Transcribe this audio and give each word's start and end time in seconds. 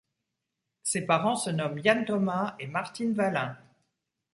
Ses 0.81 1.05
parents 1.05 1.35
se 1.35 1.51
nomment 1.51 1.77
Ian 1.77 2.03
Thomas 2.05 2.55
et 2.57 2.65
Martine 2.65 3.13
Valin. 3.13 3.55